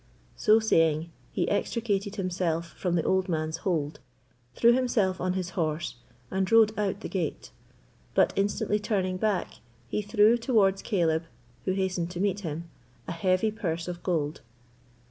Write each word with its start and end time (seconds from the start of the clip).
So 0.35 0.59
saying, 0.59 1.11
he 1.31 1.47
extricated 1.47 2.15
himself 2.15 2.69
from 2.73 2.95
the 2.95 3.03
old 3.03 3.29
man's 3.29 3.57
hold, 3.57 3.99
threw 4.55 4.73
himself 4.73 5.21
on 5.21 5.33
his 5.33 5.51
horse, 5.51 5.97
and 6.31 6.51
rode 6.51 6.73
out 6.75 7.01
the 7.01 7.07
gate; 7.07 7.51
but 8.15 8.33
instantly 8.35 8.79
turning 8.79 9.17
back, 9.17 9.59
he 9.87 10.01
threw 10.01 10.37
towards 10.37 10.81
Caleb, 10.81 11.25
who 11.65 11.73
hastened 11.73 12.09
to 12.09 12.19
meet 12.19 12.39
him, 12.39 12.67
a 13.07 13.11
heavy 13.11 13.51
purse 13.51 13.87
of 13.87 14.01
gold. 14.01 14.41